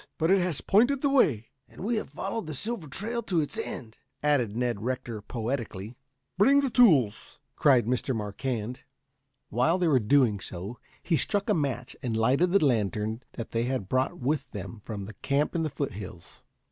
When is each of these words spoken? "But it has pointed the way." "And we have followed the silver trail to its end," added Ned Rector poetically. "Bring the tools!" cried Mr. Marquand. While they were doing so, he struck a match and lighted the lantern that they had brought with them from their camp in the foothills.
"But 0.17 0.31
it 0.31 0.39
has 0.39 0.61
pointed 0.61 1.01
the 1.03 1.11
way." 1.11 1.49
"And 1.69 1.81
we 1.81 1.97
have 1.97 2.09
followed 2.09 2.47
the 2.47 2.55
silver 2.55 2.87
trail 2.87 3.21
to 3.21 3.39
its 3.39 3.55
end," 3.55 3.99
added 4.23 4.55
Ned 4.57 4.81
Rector 4.81 5.21
poetically. 5.21 5.95
"Bring 6.39 6.61
the 6.61 6.71
tools!" 6.71 7.37
cried 7.55 7.85
Mr. 7.85 8.15
Marquand. 8.15 8.79
While 9.49 9.77
they 9.77 9.87
were 9.87 9.99
doing 9.99 10.39
so, 10.39 10.79
he 11.03 11.17
struck 11.17 11.51
a 11.51 11.53
match 11.53 11.95
and 12.01 12.17
lighted 12.17 12.51
the 12.51 12.65
lantern 12.65 13.21
that 13.33 13.51
they 13.51 13.65
had 13.65 13.87
brought 13.87 14.17
with 14.17 14.49
them 14.49 14.81
from 14.85 15.05
their 15.05 15.13
camp 15.21 15.53
in 15.53 15.61
the 15.61 15.69
foothills. 15.69 16.41